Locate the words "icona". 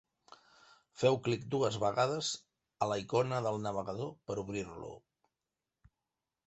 3.05-3.43